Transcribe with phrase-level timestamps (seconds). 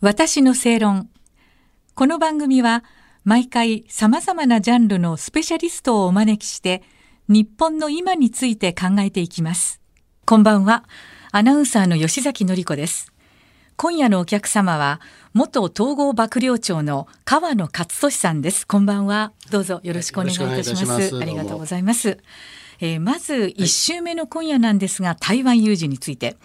[0.00, 1.10] 私の正論。
[1.96, 2.84] この番組は
[3.24, 6.84] 毎回様々なジャンルのスペシャリストをお招きして
[7.26, 9.80] 日本の今について考えていきます。
[10.24, 10.84] こんばんは。
[11.32, 13.12] アナウンサーの吉崎のり子です。
[13.76, 15.00] 今夜のお客様は
[15.34, 18.68] 元統合幕僚長の川野勝利さんです。
[18.68, 19.32] こんばんは。
[19.50, 20.86] どうぞよろしくお願いいたします。
[20.86, 22.18] ますありがとうございます。
[22.78, 26.36] えーまず1週目の今夜なんですが、台湾有事について。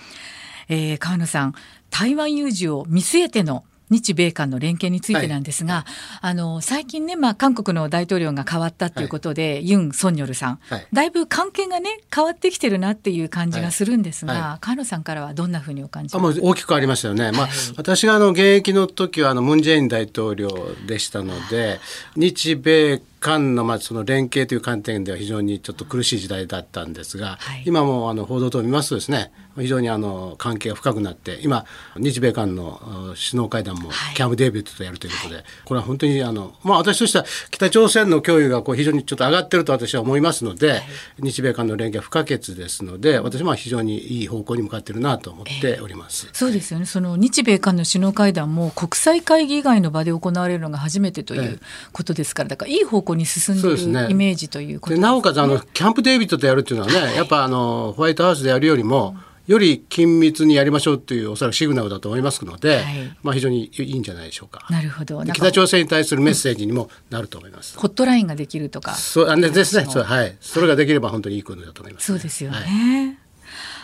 [0.70, 1.54] えー川野さん
[1.94, 3.64] 台湾有事を見据えての
[3.94, 5.86] 日米韓の連携についてなんですが、
[6.22, 10.88] あの最近ね、まあ、韓国の大統領が変わったということで、ユン・ソンニョルさん、はい。
[10.92, 14.42] だいぶ関係がね変わってきてるなっていう感じがするんですが、はい。
[14.42, 20.50] は川野さんからはどんなふうにお感じあもう大きく変わりましたよね、まあ、私があの現役の時はあのムン・ジェイン大統領
[20.88, 21.80] でしたので
[22.16, 27.64] 日米韓のまあその連携という観点では非常にちょっと苦しい時代だったんですが、はい。
[27.66, 34.16] 今もあの報道等を見ますとですね非常にあの関係が深くなって今日米韓のあ首脳会談もはい。
[34.16, 40.82] キャンプ・デービッドとやるということで、これは本当にあの、まあ、私としては北朝鮮の脅威がこう非常にちょっと上がってると私は思いますので、
[41.20, 46.28] 日米韓の連携は不可欠ですので私は非常にいい方向に向かってるなと思っております。
[46.34, 46.86] そうですよね。
[46.86, 51.60] その日米韓の首脳会談も国際会議以外の場で行われるのが初めてという
[51.92, 54.04] ことですからだからいい方向に進んでいそうですね。
[54.04, 59.16] るイメージということでなおかつあのキャンプ・デービッドとやるっていうのはね、やっぱあのホワイトハウスでやるよりも、
[59.48, 63.18] より緊密にやりましょうっていうおそらくシグナルだと思いますので、はい。
[63.24, 64.66] まあ非常にいいんじゃないでしょうか。
[64.70, 65.24] なるほど。
[65.26, 67.78] 北朝鮮に対するメッセージにもなると思います。
[67.78, 68.96] ホットラインができるとか。
[68.96, 69.86] そうあねですね。
[69.86, 70.04] そう。
[70.04, 70.38] はい。
[70.40, 72.58] それができれば本当にいいことだと思います、そうですよね。
[72.58, 72.64] は
[73.12, 73.24] い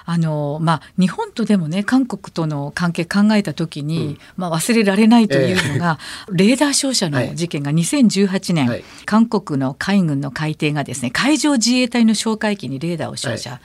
[0.05, 5.99] あのまあ、日本とでもね韓国との関係考えた時に、まあ、忘れられないというのが、
[6.31, 8.83] レーダー照射の事件が2018年、はい。
[9.05, 13.61] 韓国の海軍の海底がですね海上自衛隊の哨戒機にレーダーを照射、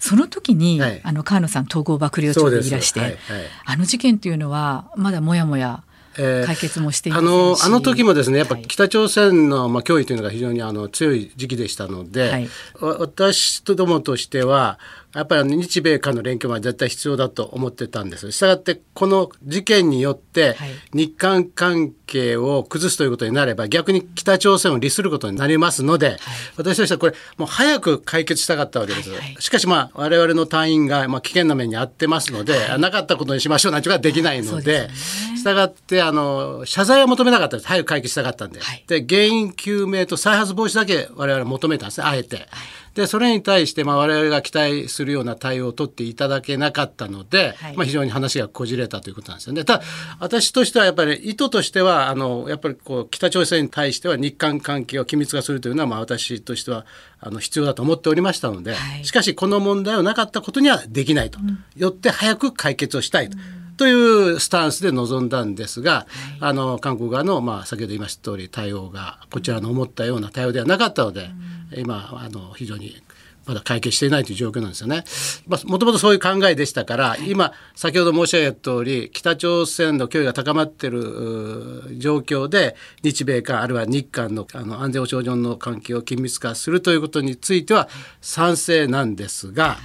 [0.00, 1.00] その時に、はい。
[1.04, 3.18] あの川野さん統合幕僚長でいらして、はいはい。
[3.66, 5.82] あの事件というのはまだもやもや
[6.18, 8.64] えー解決もしていまあのあの時もですねやっぱはい。
[8.66, 12.48] 北朝鮮の、まあ、脅威というのが非常にあの強い時期でしたので、
[12.80, 14.78] 私どもとしては
[15.14, 18.30] やっぱり日米韓の連携は絶対必要だと思ってたんです。
[18.30, 20.70] したがってこの事件によってはい。
[20.92, 26.16] 日韓関係を崩すということになれば逆に北朝鮮を利することになりますので、
[26.56, 29.10] 私としてはこれもう早く解決したかったわけです。
[29.40, 34.90] しかしまあ我々の隊員がまあ危険な目に遭ってますので、なかったことにしましょうなんていうことはできないので、
[35.36, 37.68] したがってあの謝罪は求めなかったです。
[37.68, 38.84] 早く解決したかったんで、はい。
[38.86, 42.06] で原因究明と再発防止だけ我々求めたんですね。
[42.06, 42.46] あえて。
[42.94, 49.64] でそれに対してまあ我々が期待するような対応を取っていただけなかったので、はいまあ、非常に話がこじれたということなんですよね。
[49.64, 49.84] ただ
[50.18, 56.84] 私としてはやっぱり意図としてはあのやっぱりこう北朝鮮に対しては日韓関係を機密化するというのはまあ私としては
[57.20, 61.38] あの必要だと思っておりましたので、はいしかしこの問題をなかったことにはできないと、
[61.76, 63.38] よって早く解決をしたいと。
[63.80, 66.06] というスタンスで臨んだんですが、
[66.38, 71.30] あの韓国側の、まあ、先ほど言いました通り対応がこちらの思ったような対応ではなかったので、
[71.78, 73.02] 今あの非常に
[73.46, 75.04] まだ解決していないという状況なんですよね。
[75.48, 87.88] まあ、もともとそういう考えでしたから、今先ほど申し上げた通り北朝鮮の脅威が高まっている状況で日米韓あるいは日韓のあの安全保障上の関係を緊密化するということについては
[88.20, 89.78] 賛成なんですが、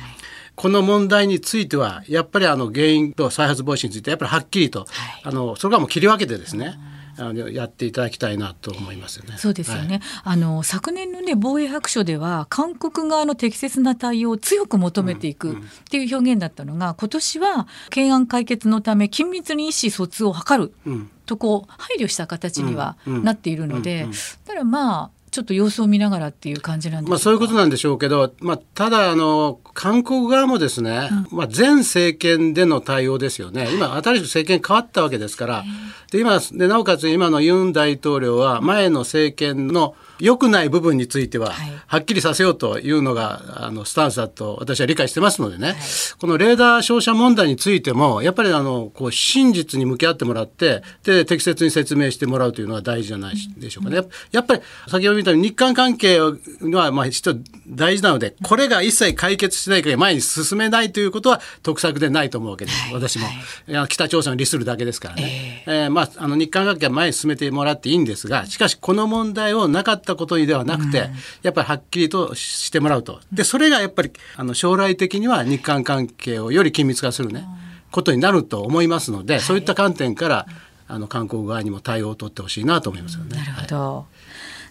[0.56, 4.86] この問題についてはやっぱりあの原因と再発防止についてやっぱりはっきりと、
[5.24, 6.78] あのそれからもう切り分けてですね、
[7.18, 9.38] あのやっていただきたいなと思いますよね。
[9.38, 9.88] そうですよはい。
[9.88, 15.56] ね、あの昨年の、ね、防衛白書では韓国側の適切な対応を強く求めていくっ
[15.90, 21.10] ていう表現だったのが、今年は懸案解決のため緊密に意思疎通を図るうん。
[21.26, 24.08] とこう配慮した形にはなっているので、
[24.46, 33.68] だからまあちょっと様子を見ながらっていう感じなんですまあ、そういうことなんでしょうけど、まあ、ただあの韓国側もですね、まあ、前政権での対応ですよね。
[33.74, 35.64] 今新しく政権変わったわけですから。
[36.12, 41.76] で今でなおかつ今のユン大統領は前の政権の良くない部分についてははい。
[41.88, 45.76] はっきりさせようというのがあのスタンスだと私は理解してますのでね、
[46.20, 53.98] このレーダー照射問題についてもやっぱりあのこう真実に向き合ってもらってで適切に説明してもらうというのは大事じゃないでしょうかね。
[53.98, 63.26] やっやっぱり先ほど見たように日韓関係はまあ一つ大事なのでこれが一切解決しないから前に進めないということは得策でないと思うわけです、私も。
[63.68, 65.64] いや北朝鮮を利するだけですからね。
[65.66, 71.10] えーまあ、あの日韓関係は前に進めてもらっていいんですがしかしこの問題をなかったことにではなくて、
[71.42, 73.20] やっぱりはっきりとしてもらうと。
[73.32, 77.44] でそれがやっぱりあの将来的には日韓関係をより緊密化するね、
[77.92, 80.46] ことになると思いますので、そういった観点から
[80.88, 83.38] あの韓国側にも対応を取ってほしいなと思いますよね。
[83.38, 84.06] なるほど。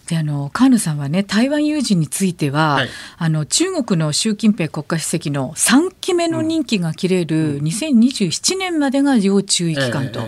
[0.07, 2.89] であの河野さんはね台湾有事については、はい。
[3.17, 10.21] あの中国の習近平国家主席の3期目の任期が切れる2027年までが要注意期間と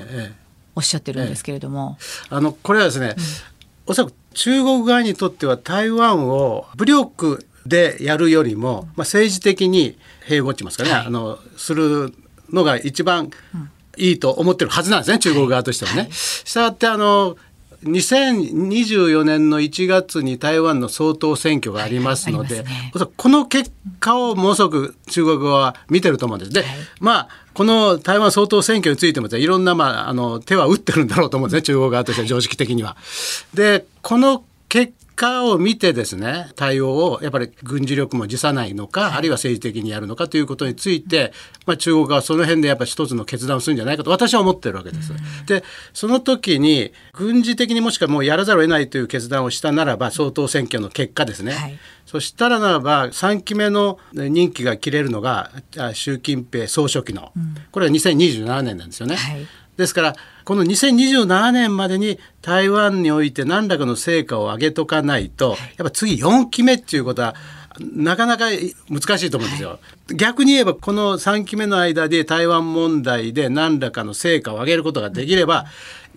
[0.76, 1.98] おっしゃってるんですけれども。
[2.00, 2.04] え
[2.34, 3.24] え、あのこれはですね、うん、
[3.88, 9.98] おそらく中国側にとっては台湾を武力でやるよりも、まあ、政治的に
[10.28, 12.14] 併合って言いますかね、はい、あのする
[12.52, 13.30] のが一番
[13.98, 16.10] いいと思ってるはずなんですね中国側としてはね。
[16.12, 17.36] したがってあの
[17.84, 26.52] 2024年の1月に台湾の総統選挙がありますので、はいね、この結果をものすごく中国語は見てると思うんです。
[26.52, 26.70] で、はい、
[27.00, 32.98] まあこの台湾総統選挙についてもいろんな、まあ、あの手は打ってるんだろうと思うんですね中国側としては常識的には。
[33.54, 34.47] でこの結
[35.18, 41.34] 果を見てですね対応をやっぱり軍事力も辞さないのか、あるいは政治的にやるのかということについて、
[41.66, 45.12] まあ、中国はその辺でやっぱり一つの決断をするんじゃないかと私は思ってるわけです。
[45.48, 55.52] でその時に軍事的にもしくはもうやらざるを得ないという決断をしたならば総統選挙の結果ですね、はい、そしたらならば3期目の任期が切れるのが
[55.94, 57.34] 習近平総書記の、
[57.72, 59.16] これは2027年なんですよね。
[59.16, 67.36] はいですからこの2027年までに台湾において何らかの成果を上げとかないと、やっぱ次4期目っていうことは
[67.80, 68.46] なかなか
[68.90, 69.80] 難しいと思うんですよ。
[70.16, 75.66] 逆に言えばこの3期目の間で台湾問題で何らかの成果を上げることができれば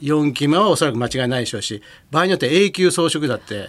[0.01, 3.69] 4期目はおそらく間違いないでしょうし場合によって永久装飾だって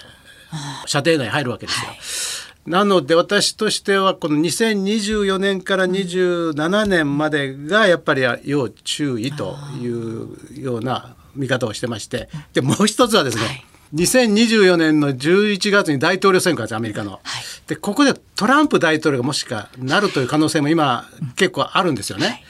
[0.85, 2.50] 射程内に入るわけですよ。
[2.65, 13.65] なので私としてはこの2024年から27年までがやっぱり要注意というような見方をしてましてでもう一つはですね、はい。
[13.95, 17.21] 2024年の11月に大統領選挙ですアメリカの、はい、
[17.67, 22.27] でここでトランプ大統領がもしかなるという可能性も今結構あるんですよね。
[22.27, 22.43] はい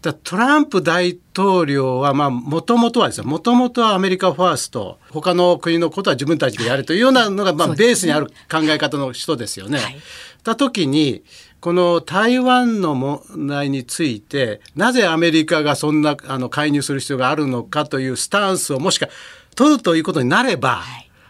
[0.00, 3.24] だトランプ大統領はもともとはですよ。
[3.24, 4.98] もともとはアメリカファースト。
[5.10, 9.78] 他の国のことは自分たちでやるというようなのがまあベースにある考え方の人ですよね。
[9.78, 9.96] はい、
[10.44, 11.24] た時に
[11.60, 19.08] この台湾の問題についてなぜアメリカがそんなあの介入する必要があるのかというスタンスをもしか
[19.56, 20.82] 取るということになれば、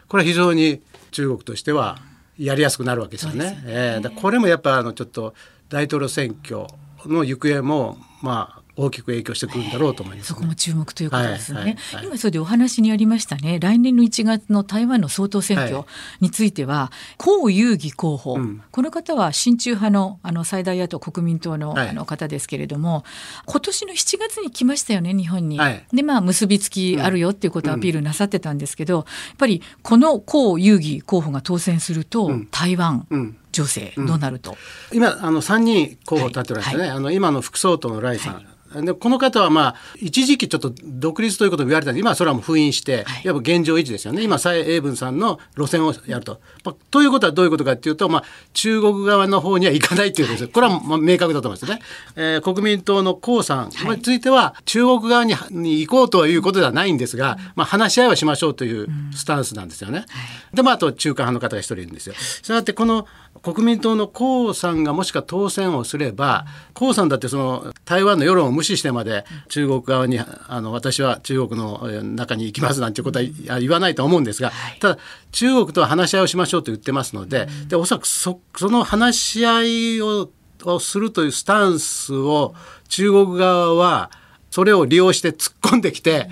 [0.08, 1.98] これは非常に中国としては
[2.36, 3.44] やりやすくなるわけですよね。
[3.44, 3.62] ね。
[3.64, 5.32] えー、これもやっぱあのちょっと
[5.70, 6.66] 大統領選挙
[7.06, 13.58] の行方もまあ大きく影響してくるんだろうと思います、ね、そこも注目ということですね、はいはいはい、今それでお話にありましたね。
[13.60, 15.82] 来年の1月の台湾の総統選挙
[16.20, 23.04] については江遊義候補、うん、この方は親中派のあの最大野党国民党の,、あの方ですけれども
[23.46, 25.58] 今年の7月に来ましたよね日本に。
[25.92, 29.04] でまあ結びつきあるよっていうことをアピールなさってたんですけど、やっ
[29.36, 33.06] ぱりこの江遊義候補が当選すると、台湾、
[33.52, 34.56] 情勢どうなると、
[34.90, 36.90] うん、今あの3人候補立ってらっしゃるね、はい。
[36.90, 44.22] はい、あの今の副総統のライさん、はいでこの方はまあ一時期ちょっと独立ということを言われたんで今はそれはもう封印して、はい、やっぱ現状維持ですよね。
[44.22, 46.40] 今蔡英文さんの路線をやると。
[46.64, 51.80] まあ、ということはどういうことかっていうと、まあ、中国側の方には行かないということです、これはまあ明確だと思いますね。
[52.16, 60.04] えー、国民党の江さんについては中国側にに行こうということではないんですが、まあ、話し合いはしましょうというスタンスなんですよね。
[60.52, 62.14] でまああと中間派の方が一人いるんですよ。
[62.14, 63.06] したがってこの
[63.42, 66.46] 国民党の江さんがもしか当選をすれば
[66.80, 74.98] 江さんだってその台湾の世論を無視してまで中国側にあの私は中国の中に行きますなんていうことは言わないと思うんですがただ
[75.32, 80.30] 中国とは話し合いをしましょうと言ってますのででおそらくそその話し合いを
[80.64, 82.54] をするというスタンスを
[82.88, 84.10] 中国側は
[84.50, 86.28] それを利用して突っ込んできて、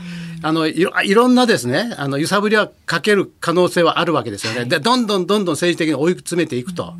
[0.46, 4.64] あのいろいろんなですねあの揺さぶりはかける可能性はあるわけですよね。
[4.64, 6.94] でどんどんどんどん政治的に追い詰めていくと。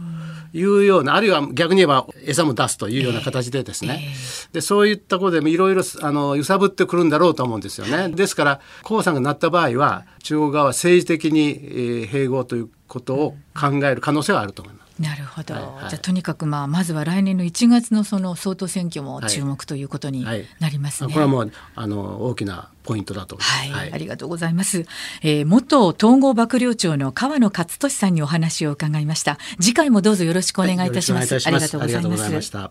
[0.53, 4.15] いうようなあるいは逆に言えば餌も出すというような形でですね、
[4.53, 8.09] でそういったことでもいろいろ揺さぶってくるんだろうと思うんですよね。
[8.09, 14.86] ですから江さんがなった場合は中国側は政治的に併合ということを考える可能性はあると思います。
[14.99, 20.25] なるほど、はいはい、じゃとにかく、まあ、まずは来年の1月のその総統選挙も注目ということに
[20.59, 21.13] なりますね。
[21.13, 24.87] はいはい、これはもうあの大きなポイントだとはい、はい、ありがとうございます、
[25.23, 29.39] えー、元統合幕僚長の川野勝利さんにお話を伺いました。
[29.61, 32.71] 次回もどうぞよろしくお願いいたします,、ありがとうございます。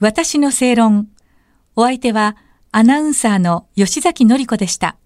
[0.00, 1.08] 私の正論。
[1.76, 2.36] お相手は
[2.70, 4.96] アナウンサーの吉崎紀子でした